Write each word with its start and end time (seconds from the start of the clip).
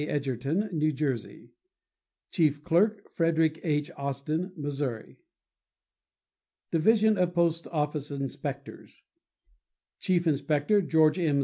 Edgerton, 0.09 0.67
New 0.73 0.91
Jersey. 0.91 1.51
Chief 2.31 2.63
Clerk.—Frederick 2.63 3.59
H. 3.63 3.91
Austin, 3.95 4.51
Missouri. 4.57 5.17
Division 6.71 7.19
of 7.19 7.35
Post 7.35 7.67
Office 7.71 8.09
Inspectors.— 8.09 9.03
Chief 9.99 10.25
Inspector.—George 10.25 11.19
M. 11.19 11.39